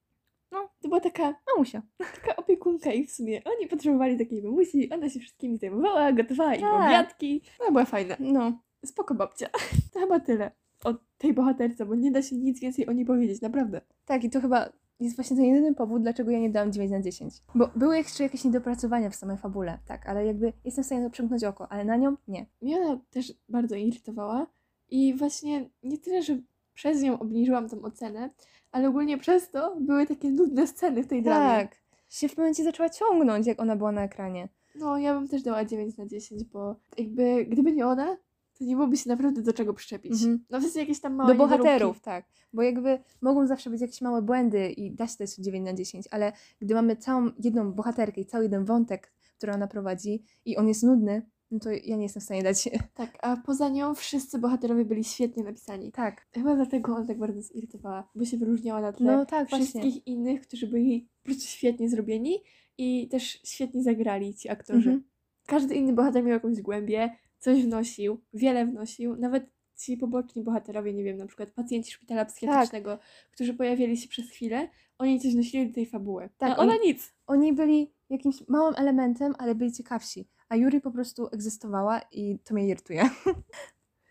[0.53, 0.69] No.
[0.83, 1.83] To była taka, Mamusia.
[2.23, 6.61] taka opiekunka i w sumie oni potrzebowali takiej mamusi, ona się wszystkimi zajmowała, gotowała im
[6.61, 6.87] Tak.
[6.87, 7.43] obiadki.
[7.61, 8.17] Ona była fajna.
[8.21, 8.61] No.
[8.85, 9.49] Spoko babcia.
[9.93, 10.51] To chyba tyle
[10.85, 13.81] o tej bohaterce, bo nie da się nic więcej o niej powiedzieć, naprawdę.
[14.05, 17.01] Tak, i to chyba jest właśnie ten jedyny powód, dlaczego ja nie dałam 9 na
[17.01, 17.35] 10.
[17.55, 21.11] Bo były jeszcze jakieś niedopracowania w samej fabule, tak, ale jakby jestem w stanie to
[21.11, 22.47] przymknąć oko, ale na nią nie.
[22.63, 24.47] Mnie ona też bardzo irytowała
[24.91, 26.39] i właśnie nie tyle, że
[26.75, 28.31] przez nią obniżyłam tą ocenę,
[28.73, 31.69] ale ogólnie przez to były takie nudne sceny w tej dramie.
[31.69, 31.77] Tak.
[32.09, 34.49] Się w pewnym momencie zaczęła ciągnąć, jak ona była na ekranie.
[34.75, 38.17] No, ja bym też dała 9 na 10, bo jakby gdyby nie ona,
[38.59, 40.13] to nie byłoby się naprawdę do czego przyczepić.
[40.13, 40.45] Mhm.
[40.51, 42.01] No w sensie jakieś tam małe Do bohaterów, niedoróbki.
[42.01, 42.25] tak.
[42.53, 46.07] Bo jakby mogą zawsze być jakieś małe błędy i da się dać 9 na 10,
[46.11, 50.69] ale gdy mamy całą jedną bohaterkę i cały jeden wątek, który ona prowadzi i on
[50.69, 52.69] jest nudny, no to ja nie jestem w stanie dać...
[52.95, 55.93] Tak, a poza nią wszyscy bohaterowie byli świetnie napisani.
[55.93, 56.27] Tak.
[56.35, 59.67] Chyba dlatego ona tak bardzo zirytowała, bo się wyróżniała na tle No tak, właśnie.
[59.67, 62.43] wszystkich innych, którzy byli po prostu świetnie zrobieni
[62.79, 64.91] i też świetnie zagrali ci aktorzy.
[64.91, 65.05] Mhm.
[65.47, 67.11] Każdy inny bohater miał jakąś głębię,
[67.45, 72.91] coś wnosił, wiele wnosił, nawet ci poboczni bohaterowie, nie wiem, na przykład pacjenci szpitala psychiatrycznego,
[72.97, 73.07] Tak.
[73.31, 76.29] którzy pojawili się przez chwilę, oni coś wnosili do tej fabuły.
[76.39, 77.15] Tak, a ona oni- nic.
[77.27, 80.29] Oni byli jakimś małym elementem, ale byli ciekawsi.
[80.49, 83.11] A Yuri po prostu egzystowała i to mnie irytuje.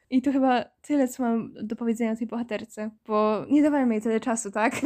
[0.10, 4.02] I to chyba tyle, co mam do powiedzenia o tej bohaterce, bo nie dawajmy jej
[4.04, 4.74] tyle czasu, tak?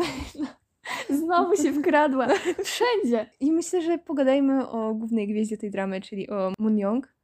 [1.10, 2.28] Znowu się wkradła.
[2.64, 3.30] Wszędzie.
[3.40, 7.17] I myślę, że pogadajmy o głównej gwieździe tej dramy, czyli o Moon Young.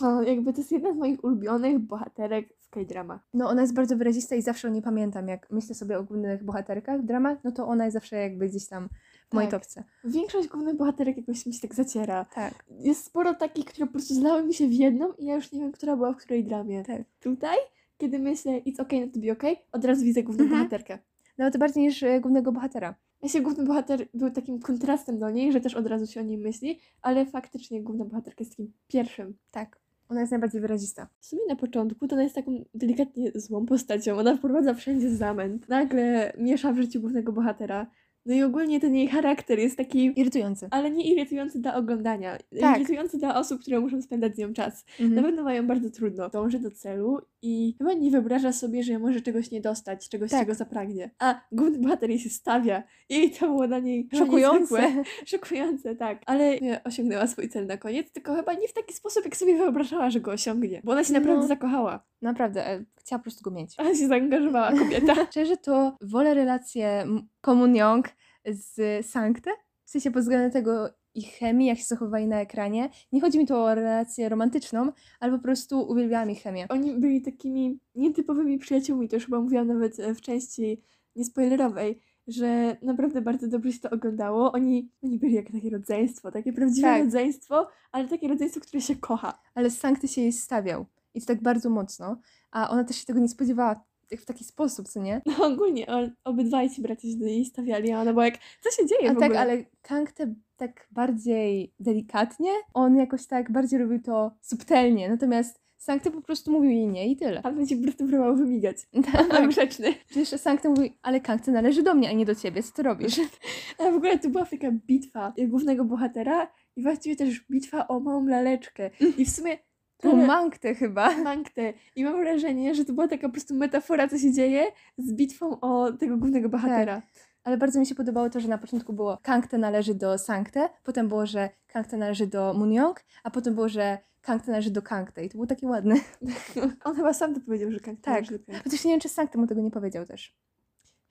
[0.00, 3.20] No, jakby to jest jedna z moich ulubionych bohaterek w K-dramach.
[3.34, 5.28] No ona jest bardzo wyrazista i zawsze o niej pamiętam.
[5.28, 8.68] Jak myślę sobie o głównych bohaterkach w dramach, no to ona jest zawsze jakby gdzieś
[8.68, 8.88] tam
[9.30, 9.60] w mojej Tak.
[9.60, 9.84] topce.
[10.04, 12.24] Większość głównych bohaterek jakoś mi się tak zaciera.
[12.34, 12.64] Tak.
[12.70, 15.60] Jest sporo takich, które po prostu zlały mi się w jedną i ja już nie
[15.60, 16.84] wiem, która była w której dramie.
[16.84, 17.02] Tak.
[17.20, 17.56] Tutaj,
[17.98, 20.60] kiedy myślę it's okay not to be okay, od razu widzę główną Mhm.
[20.62, 20.98] bohaterkę.
[21.38, 22.94] Nawet bardziej niż e, głównego bohatera.
[23.22, 26.22] Ja się główny bohater był takim kontrastem do niej, że też od razu się o
[26.22, 29.36] niej myśli, ale faktycznie główna bohaterka jest takim pierwszym.
[29.50, 29.80] Tak.
[30.08, 31.08] Ona jest najbardziej wyrazista.
[31.20, 34.18] W sumie na początku to ona jest taką delikatnie złą postacią.
[34.18, 35.68] Ona wprowadza wszędzie zamęt.
[35.68, 37.86] Nagle miesza w życiu głównego bohatera.
[38.26, 40.68] No i ogólnie ten jej charakter jest taki, Irytujący.
[40.70, 42.38] ale nie irytujący dla oglądania.
[42.60, 42.76] Tak.
[42.76, 44.84] Irytujący dla osób, które muszą spędzać z nią czas.
[45.00, 45.24] Na Mhm.
[45.24, 46.28] pewno mają bardzo trudno.
[46.28, 50.40] Dąży do celu i chyba nie wyobraża sobie, że może czegoś nie dostać, czegoś, Tak.
[50.40, 51.10] czego zapragnie.
[51.18, 55.04] A główny bohater jej się stawia i to było dla niej Szokujące.
[55.26, 56.22] Szokujące, tak.
[56.26, 60.10] Ale osiągnęła swój cel na koniec, tylko chyba nie w taki sposób, jak sobie wyobrażała,
[60.10, 60.80] że go osiągnie.
[60.84, 61.48] Bo ona się naprawdę No.
[61.48, 62.04] zakochała.
[62.22, 63.74] Naprawdę, e, chciała po prostu go mieć.
[63.76, 65.14] Ale się zaangażowała kobieta.
[65.30, 68.08] Szczerze to wolę relację M- Komun Young
[68.50, 69.50] z Sankte,
[69.84, 72.90] w sensie pod względem tego ich chemii, jak się zachowywali na ekranie.
[73.12, 76.66] Nie chodzi mi tu o relację romantyczną, ale po prostu uwielbiałam ich chemię.
[76.68, 80.82] Oni byli takimi nietypowymi przyjaciółmi, to już chyba mówiłam nawet e, w części
[81.16, 84.52] niespoilerowej, że naprawdę bardzo dobrze się to oglądało.
[84.52, 87.04] Oni, oni byli jak takie rodzeństwo, takie prawdziwe Tak.
[87.04, 89.38] rodzeństwo, ale takie rodzeństwo, które się kocha.
[89.54, 90.86] Ale Sankty się jej stawiał.
[91.14, 92.20] I to tak bardzo mocno.
[92.50, 93.84] A ona też się tego nie spodziewała
[94.16, 95.22] w taki sposób, co nie?
[95.26, 98.70] No ogólnie on, obydwaj ci bracia się do niej stawiali, a ona była jak, co
[98.70, 104.32] się dzieje A tak, ale Kangte tak bardziej delikatnie, on jakoś tak bardziej robił to
[104.40, 105.08] subtelnie.
[105.08, 107.40] Natomiast Sankte po prostu mówił jej nie i tyle.
[107.44, 108.76] Ale ci po próbował wymigać.
[108.94, 109.48] On był Tak.
[109.48, 109.94] grzeczny.
[110.08, 113.20] Przecież Sankte mówi, ale Kangte należy do mnie, a nie do ciebie, co ty robisz?
[113.78, 118.26] A w ogóle to była taka bitwa głównego bohatera i właściwie też bitwa o małą
[118.26, 118.90] laleczkę.
[119.18, 119.58] I w sumie
[119.98, 121.16] To Mangte chyba.
[121.16, 121.72] Manktę.
[121.96, 124.64] I mam wrażenie, że to była taka po prostu metafora, co się dzieje
[124.98, 127.02] z bitwą o tego głównego bohatera.
[127.44, 131.08] Ale bardzo mi się podobało to, że na początku było Kangte należy do Sankte, potem
[131.08, 135.24] było, że Kangte należy do Munyoung, a potem było, że Kangte należy do Kangte.
[135.24, 135.94] I to było takie ładne.
[136.84, 138.14] On chyba sam to powiedział, że Kang Tak.
[138.14, 138.64] należy do Kang.
[138.64, 140.36] Chociaż nie wiem, czy Sankte mu tego nie powiedział też.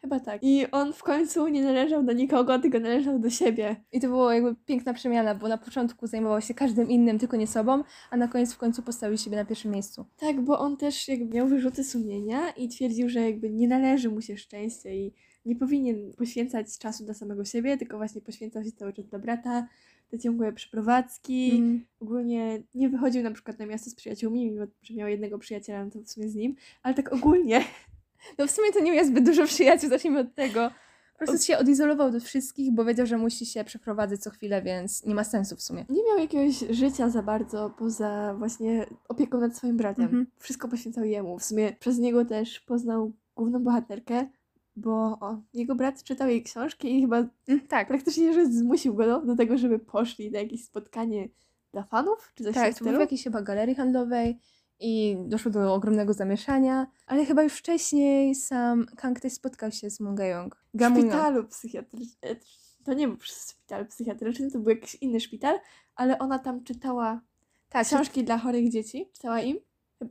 [0.08, 0.44] Chyba tak.
[0.44, 3.76] I on w końcu nie należał do nikogo, tylko należał do siebie.
[3.92, 7.48] I to było jakby piękna przemiana, bo na początku zajmował się każdym innym, tylko nie
[7.48, 10.06] sobą, a na koniec w końcu postawił siebie na pierwszym miejscu.
[10.18, 14.22] Tak, bo on też jakby miał wyrzuty sumienia i twierdził, że jakby nie należy mu
[14.22, 15.14] się szczęście i
[15.46, 19.68] nie powinien poświęcać czasu dla samego siebie, tylko właśnie poświęcał się cały czas dla brata,
[20.10, 21.52] te ciągłe przeprowadzki.
[21.52, 21.86] Mm.
[22.00, 25.92] Ogólnie nie wychodził na przykład na miasto z przyjaciółmi, mimo że miał jednego przyjaciela, no
[25.92, 27.62] to w sumie z nim, ale tak ogólnie
[28.38, 30.72] No w sumie to nie miał zbyt dużo przyjaciół, zacznijmy od tego.
[31.20, 35.06] Po prostu się odizolował od wszystkich, bo wiedział, że musi się przeprowadzać co chwilę, więc
[35.06, 35.86] nie ma sensu w sumie.
[35.90, 40.04] nie miał jakiegoś życia za bardzo poza właśnie opieką nad swoim bratem.
[40.04, 40.28] Mhm.
[40.40, 41.40] Wszystko poświęcał jemu.
[41.40, 44.28] W sumie przez niego też poznał główną bohaterkę,
[44.76, 49.06] bo o, jego brat czytał jej książki i chyba Mm, tak, praktycznie że zmusił go
[49.06, 51.30] do, do tego, żeby poszli na jakieś spotkanie
[51.74, 53.00] dla fanów, czy coś tak, w stylu.
[53.00, 54.40] jakiejś chyba galerii handlowej
[54.80, 60.00] i doszło do ogromnego zamieszania, ale chyba już wcześniej sam Kang też spotkał się z
[60.00, 60.64] Mungayong.
[60.74, 60.78] W
[61.12, 62.36] szpitalu psychiatrycznym.
[62.84, 65.60] To nie był szpital psychiatryczny, to był jakiś inny szpital,
[65.96, 67.22] ale ona tam czytała
[67.70, 69.58] Tak, książki dla chorych dzieci, czytała im,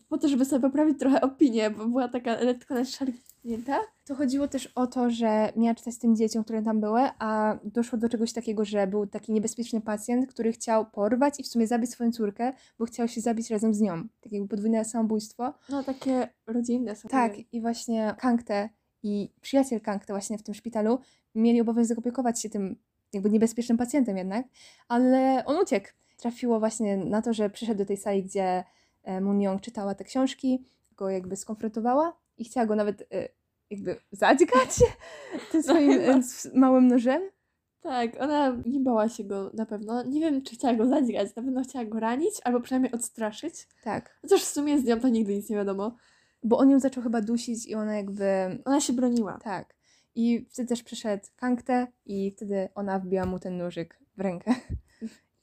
[0.09, 2.75] po to, żeby sobie poprawić trochę opinię, bo była taka lekko
[3.47, 3.81] naszarpnięta.
[4.05, 7.99] To chodziło też o to, że miała czytać tym dzieciom, które tam były, a doszło
[7.99, 11.91] do czegoś takiego, że był taki niebezpieczny pacjent, który chciał porwać i w sumie zabić
[11.91, 14.09] swoją córkę, bo chciał się zabić razem z nią.
[14.21, 15.55] Tak jakby podwójne samobójstwo.
[15.69, 17.09] No takie rodzinne są.
[17.09, 18.69] Tak, i właśnie Kangte
[19.03, 20.99] i przyjaciel Kangte właśnie w tym szpitalu
[21.35, 22.77] mieli obowiązek opiekować się tym
[23.13, 24.47] jakby niebezpiecznym pacjentem jednak,
[24.89, 25.89] ale on uciekł.
[26.17, 28.65] Trafiło właśnie na to, że przyszedł do tej sali, gdzie
[29.03, 30.65] e, Moon Young czytała te książki,
[30.97, 33.29] go jakby skonfrontowała i chciała go nawet e,
[33.71, 34.71] jakby zadźgać
[35.53, 37.23] tym swoim s- małym nożem.
[37.81, 40.03] Tak, ona nie bała się go na pewno.
[40.03, 43.55] Nie wiem, czy chciała go zadźgać, na pewno chciała go ranić, albo przynajmniej odstraszyć.
[43.85, 45.97] Tak, Chociaż w sumie z nią to nigdy nic nie wiadomo.
[46.43, 48.25] bo on ją zaczął chyba dusić i ona jakby
[48.65, 49.39] Ona się broniła.
[49.45, 49.75] Tak.
[50.15, 54.55] I wtedy też przyszedł Kangte i wtedy ona wbiła mu ten nożyk w rękę.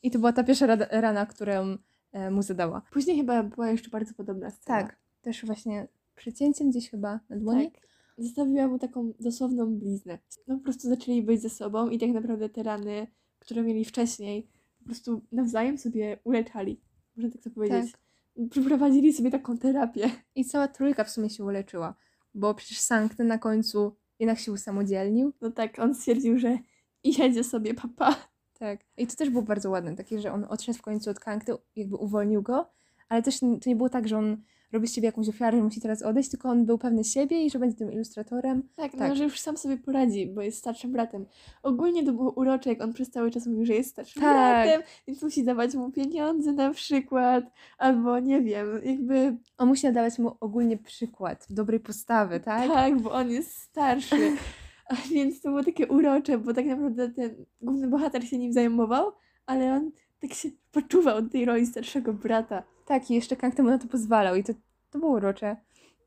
[0.04, 1.78] I to była ta pierwsza rana, którą
[2.12, 2.82] e, mu zadała.
[2.92, 4.82] Później chyba była jeszcze bardzo podobna scena.
[4.82, 4.96] Tak.
[5.22, 7.72] Też właśnie przycięciem gdzieś chyba na dłoni.
[7.72, 7.82] Tak.
[8.18, 10.20] Zostawiła mu taką dosłowną bliznę.
[10.48, 13.08] No po prostu zaczęli być ze sobą i tak naprawdę te rany,
[13.40, 14.48] które mieli wcześniej,
[14.80, 16.82] po prostu nawzajem sobie uleczali.
[17.16, 17.94] Można tak to powiedzieć.
[18.50, 20.10] Przeprowadzili sobie taką terapię.
[20.36, 21.96] I cała trójka w sumie się uleczyła.
[22.34, 25.34] Bo przecież Sankten na końcu jednak się usamodzielnił.
[25.42, 26.58] No tak, on stwierdził, że
[27.04, 28.16] i jedzie sobie papa.
[28.60, 28.80] Tak.
[28.98, 31.96] I to też było bardzo ładne, takie, że on odszedł w końcu od Kangty, jakby
[31.96, 32.72] uwolnił go,
[33.10, 34.38] ale też to nie było tak, że on
[34.74, 37.50] robi z siebie jakąś ofiarę, że musi teraz odejść, tylko on był pewny siebie i
[37.50, 38.64] że będzie tym ilustratorem.
[38.76, 39.10] Tak, Tak.
[39.10, 41.26] no że już sam sobie poradzi, bo jest starszym bratem.
[41.64, 44.34] Ogólnie to było urocze, jak on przez cały czas mówił, że jest starszym Tak.
[44.68, 47.44] bratem, więc musi dawać mu pieniądze na przykład,
[47.78, 52.68] albo nie wiem, jakby On musi nadawać mu ogólnie przykład dobrej postawy, tak?
[52.72, 54.32] tak, bo on jest starszy.
[54.90, 59.12] A więc to było takie urocze, bo tak naprawdę ten główny bohater się nim zajmował,
[59.46, 62.64] ale on tak się poczuwał do tej roli starszego brata.
[62.86, 64.54] Tak, i jeszcze Kang temu na to pozwalał i to,
[64.92, 65.58] to było urocze.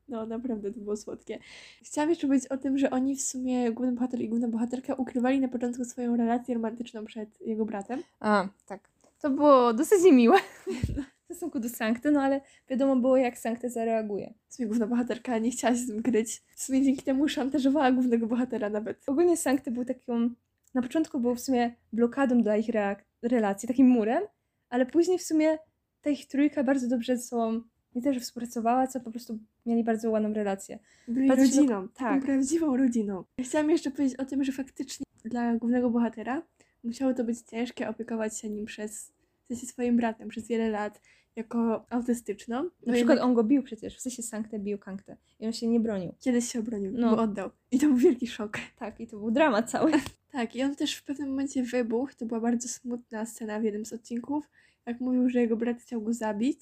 [0.09, 1.39] No, naprawdę to było słodkie.
[1.83, 5.39] Chciałam jeszcze powiedzieć o tym, że oni w sumie, główny bohater i główna bohaterka, ukrywali
[5.39, 8.03] na początku swoją relację romantyczną przed jego bratem.
[8.19, 8.89] A, tak.
[9.21, 10.37] To było dosyć niemiłe
[11.29, 14.33] w stosunku do Sankty, no ale wiadomo było, jak Sankty zareaguje.
[14.49, 16.43] W sumie główna bohaterka nie chciała się z tym kryć.
[16.55, 19.09] W sumie dzięki temu szantażowała głównego bohatera nawet.
[19.09, 20.29] Ogólnie Sankty był taką...
[20.73, 22.69] Na początku był w sumie blokadą dla ich
[23.21, 24.23] relacji, takim murem,
[24.69, 25.57] ale później w sumie
[26.07, 27.61] ta ich trójka bardzo dobrze ze sobą
[27.95, 30.79] nie też współpracowała, co po prostu mieli bardzo ładną relację.
[31.07, 32.23] Byli rodziną, taką tak.
[32.23, 33.23] prawdziwą rodziną.
[33.41, 36.41] Chciałam jeszcze powiedzieć o tym, że faktycznie dla głównego bohatera
[36.83, 39.11] musiało to być ciężkie opiekować się nim przez,
[39.43, 41.01] w sensie swoim bratem przez wiele lat
[41.35, 42.55] jako autystyczną.
[42.55, 45.53] Na No przykład jednak on go bił przecież, w sensie Sanktę bił Kangtę i on
[45.53, 46.13] się nie bronił.
[46.19, 47.15] kiedyś się obronił, No.
[47.15, 47.49] bo oddał.
[47.71, 48.57] I to był wielki szok.
[48.79, 49.91] Tak, i to był dramat cały.
[50.31, 52.13] Tak, i on też w pewnym momencie wybuchł.
[52.17, 54.49] To była bardzo smutna scena w jednym z odcinków.
[54.87, 56.59] Jak mówił, że jego brat chciał go zabić.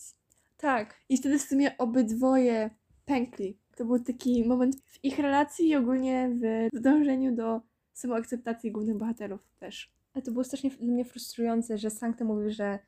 [0.58, 0.96] Tak.
[1.10, 2.70] I wtedy w sumie obydwoje
[3.06, 3.58] pękli.
[3.76, 6.30] To był taki moment w ich relacji i ogólnie
[6.74, 7.62] w dążeniu do
[7.94, 9.92] samoakceptacji głównych bohaterów też.
[10.14, 12.80] Ale to było strasznie dla mnie frustrujące, że Sankte mówił, że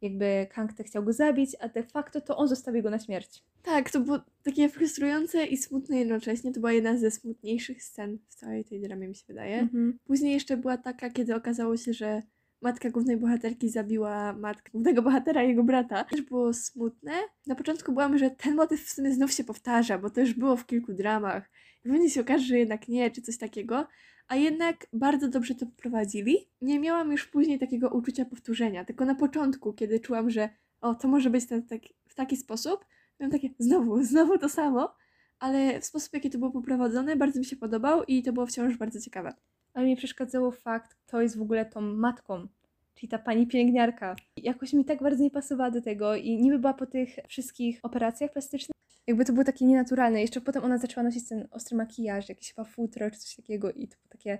[0.00, 3.44] jakby Kangte chciał go zabić, a de facto to on zostawił go na śmierć.
[3.62, 6.52] Tak, to było takie frustrujące i smutne jednocześnie.
[6.52, 9.58] To była jedna ze smutniejszych scen w całej tej dramie, mi się wydaje.
[9.58, 9.98] Mhm.
[10.04, 12.22] Później jeszcze była taka, kiedy okazało się, że
[12.64, 16.04] matka głównej bohaterki zabiła matkę głównego bohatera i jego brata.
[16.04, 17.12] Też było smutne.
[17.46, 20.56] Na początku byłam, że ten motyw w sumie znów się powtarza, bo to już było
[20.56, 21.50] w kilku dramach.
[21.84, 23.86] I pewnie się okaże, że jednak nie, czy coś takiego.
[24.28, 26.36] A jednak bardzo dobrze to poprowadzili.
[26.60, 30.48] Nie miałam już później takiego uczucia powtórzenia, tylko na początku, kiedy czułam, że
[30.80, 32.84] o, to może być ten, tak, w taki sposób,
[33.20, 34.94] miałam takie, znowu, znowu to samo.
[35.38, 38.76] Ale w sposób, jaki to było poprowadzone, bardzo mi się podobał i to było wciąż
[38.76, 39.34] bardzo ciekawe.
[39.74, 42.48] Ale mi przeszkadzało fakt, kto jest w ogóle tą matką,
[42.94, 44.16] czyli ta pani pielęgniarka.
[44.36, 48.32] Jakoś mi tak bardzo nie pasowała do tego i niby była po tych wszystkich operacjach
[48.32, 48.74] plastycznych.
[49.06, 50.20] Jakby to było takie nienaturalne.
[50.20, 53.88] Jeszcze potem ona zaczęła nosić ten ostry makijaż, jakieś chyba futro czy coś takiego i
[53.88, 54.38] to było takie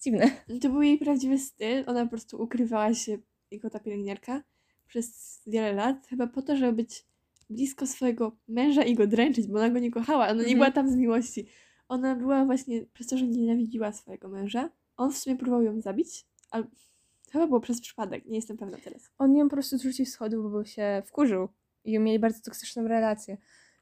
[0.00, 0.30] dziwne.
[0.62, 1.84] To był jej prawdziwy styl.
[1.86, 3.18] Ona po prostu ukrywała się
[3.50, 4.42] jako ta pielęgniarka
[4.86, 7.04] przez wiele lat, chyba po to, żeby być
[7.50, 10.24] blisko swojego męża i go dręczyć, bo ona go nie kochała.
[10.24, 10.54] Ona nie Mhm.
[10.58, 11.46] była tam z miłości.
[11.88, 14.70] Ona była właśnie przez to, że nienawidziła swojego męża.
[14.96, 16.64] On w sumie próbował ją zabić, ale
[17.32, 19.10] chyba było przez przypadek, nie jestem pewna teraz.
[19.18, 21.48] On ją po prostu zrzucił z schodów, bo się wkurzył
[21.84, 23.36] i mieli bardzo toksyczną relację.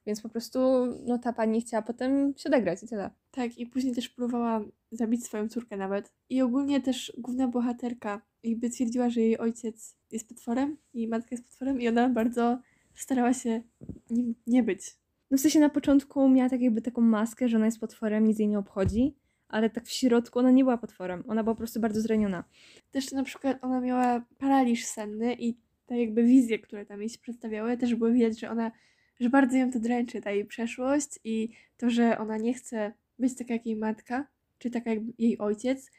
[0.07, 0.59] Więc po prostu
[1.07, 3.11] no, ta pani chciała potem się odegrać i tyle.
[3.31, 6.13] Tak, i później też próbowała zabić swoją córkę nawet.
[6.29, 11.45] I ogólnie też główna bohaterka jakby twierdziła, że jej ojciec jest potworem i matka jest
[11.45, 12.59] potworem i ona bardzo
[12.95, 13.63] starała się
[14.11, 15.02] nim nie być.
[15.33, 18.39] No w sensie na początku miała tak jakby taką maskę, że ona jest potworem, nic
[18.39, 19.15] jej nie obchodzi,
[19.49, 22.45] ale tak w środku ona nie była potworem, ona była po prostu bardzo zraniona.
[22.91, 27.19] Też na przykład ona miała paraliż senny i te jakby wizje, które tam jej się
[27.19, 28.73] przedstawiały, też było widać, że ona,
[29.21, 33.37] że bardzo ją to dręczy, ta jej przeszłość i to, że ona nie chce być
[33.37, 34.27] taka jak jej matka,
[34.59, 35.91] czy taka jak jej ojciec.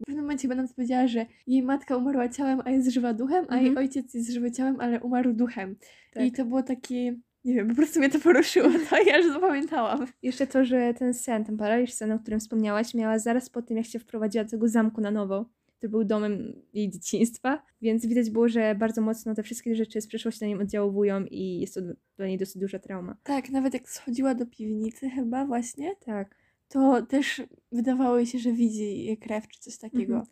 [0.00, 3.56] W pewnym momencie będę powiedziała, że jej matka umarła ciałem, a jest żywa duchem, a
[3.56, 3.86] jej Mhm.
[3.86, 5.76] ojciec jest żywy ciałem, ale umarł duchem.
[6.12, 6.24] Tak.
[6.24, 10.06] I to było takie, nie wiem, po prostu mnie to poruszyło, to ja już zapamiętałam.
[10.22, 13.76] Jeszcze to, że ten sen, ten paraliż sen, o którym wspomniałaś, miała zaraz po tym,
[13.76, 15.46] jak się wprowadziła do tego zamku na nowo,
[15.78, 20.06] który był domem jej dzieciństwa, więc widać było, że bardzo mocno te wszystkie rzeczy z
[20.06, 21.80] przeszłości na nią oddziaływują i jest to
[22.16, 23.16] dla niej dosyć duża trauma.
[23.22, 26.36] Tak, nawet jak schodziła do piwnicy chyba właśnie, Tak.
[26.68, 30.14] to też wydawało jej się, że widzi jej krew czy coś takiego.
[30.14, 30.26] Mhm.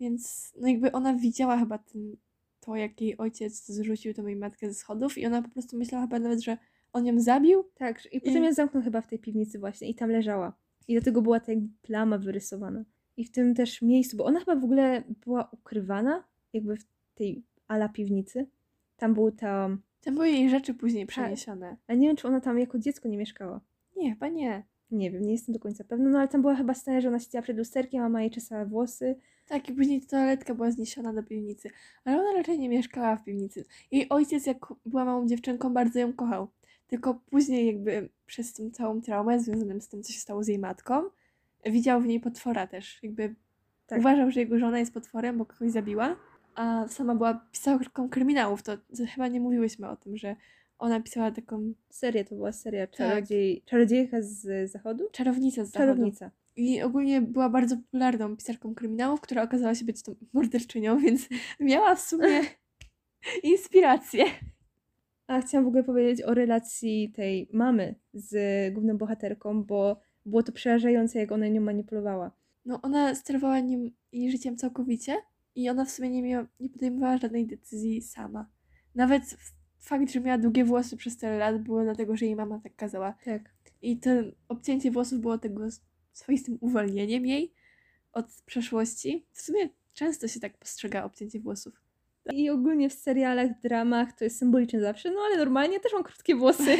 [0.00, 2.16] Więc no jakby ona widziała chyba ten,
[2.66, 6.04] to, jak jej ojciec zrzucił tą jej matkę ze schodów i ona po prostu myślała
[6.04, 6.56] chyba nawet, że
[6.92, 7.64] on ją zabił.
[7.74, 10.52] Tak, i potem I- ją zamknął chyba w tej piwnicy właśnie i tam leżała.
[10.88, 12.84] I dlatego była ta jakby plama wyrysowana.
[13.16, 17.44] I w tym też miejscu, bo ona chyba w ogóle była ukrywana jakby w tej
[17.68, 18.46] ala piwnicy.
[18.96, 20.80] Tam był tam, Tam były jej rzeczy Tak.
[20.80, 21.76] później przeniesione.
[21.86, 23.60] ale nie wiem, czy ona tam jako dziecko nie mieszkała.
[23.96, 24.64] Nie, chyba nie.
[24.90, 27.18] Nie wiem, nie jestem do końca pewna, no ale tam była chyba scena, że ona
[27.18, 29.16] siedziała przed lusterkiem, a mama jej czesała włosy.
[29.48, 31.70] Tak, i później toaletka była zniesiona do piwnicy.
[32.04, 33.64] Ale ona raczej nie mieszkała w piwnicy.
[33.90, 36.48] Jej ojciec, jak była małą dziewczynką, bardzo ją kochał.
[36.86, 40.58] Tylko później jakby przez tą całą traumę związaną z tym, co się stało z jej
[40.58, 41.02] matką,
[41.66, 43.02] widział w niej potwora też.
[43.02, 43.34] Jakby
[43.86, 43.98] Tak.
[43.98, 46.16] uważał, że jego żona jest potworem, bo kogoś zabiła.
[46.54, 48.62] A sama była pisarką kryminałów.
[48.62, 48.82] To to
[49.14, 50.36] chyba nie mówiłyśmy o tym, że
[50.78, 52.96] ona pisała taką Serię to była seria Tak.
[52.96, 55.04] czarodziej, czarodziejka z zachodu?
[55.12, 55.92] czarownicę z zachodu.
[55.92, 56.30] Czarownica.
[56.56, 61.28] I ogólnie była bardzo popularną pisarką kryminałów, która okazała się być tą morderczynią, więc
[61.60, 62.40] miała w sumie
[63.42, 64.24] inspirację.
[65.26, 68.34] A chciałam w ogóle powiedzieć o relacji tej mamy z
[68.74, 72.30] główną bohaterką, bo było to przerażające, jak ona nią manipulowała.
[72.64, 75.16] No ona sterowała nim jej życiem całkowicie
[75.54, 78.46] i ona w sumie nie, miała, nie podejmowała żadnej decyzji sama.
[78.94, 79.22] Nawet
[79.78, 83.14] fakt, że miała długie włosy przez tyle lat było dlatego, że jej mama tak kazała.
[83.24, 83.54] Tak.
[83.82, 84.10] I to
[84.48, 85.70] obcięcie włosów było tego
[86.18, 87.52] swoistym uwolnieniem jej
[88.12, 89.26] od przeszłości.
[89.32, 91.82] W sumie często się tak postrzega obcięcie włosów.
[92.32, 96.34] I ogólnie w serialach, dramach to jest symboliczne zawsze, no ale normalnie też mam krótkie
[96.36, 96.76] włosy.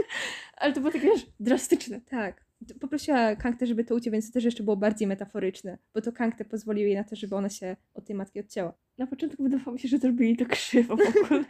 [0.56, 2.00] Ale to było takie, wiesz, drastyczne.
[2.00, 2.46] tak.
[2.80, 6.44] Poprosiła Kangtę, żeby to uciął, więc to też jeszcze było bardziej metaforyczne, bo to Kangtę
[6.44, 8.74] pozwolił jej na to, żeby ona się od tej matki odcięła.
[8.98, 11.44] Na początku wydawało mi się, że zrobili to krzywo w ogóle.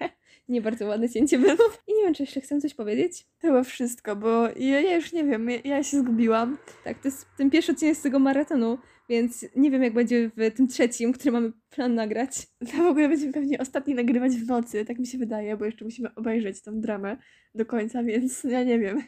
[0.49, 1.71] Nie bardzo ładne cięcie było.
[1.87, 3.27] I nie wiem, czy jeszcze chcę coś powiedzieć.
[3.41, 6.59] To było wszystko, bo ja, ja już nie wiem, ja, ja się zgubiłam.
[6.85, 8.79] Tak, to jest ten pierwszy odcinek z tego maratonu,
[9.09, 12.47] więc nie wiem, jak będzie w tym trzecim, który mamy plan nagrać.
[12.59, 15.85] To w ogóle będziemy pewnie ostatni nagrywać w nocy, tak mi się wydaje, bo jeszcze
[15.85, 17.17] musimy obejrzeć tą dramę
[17.55, 19.03] do końca, więc ja nie wiem.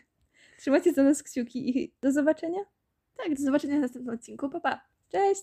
[0.59, 2.61] Trzymajcie za nas kciuki i do zobaczenia.
[3.17, 4.49] Tak, do zobaczenia w następnym odcinku.
[4.51, 4.81] Pa, pa!
[5.09, 5.43] Cześć!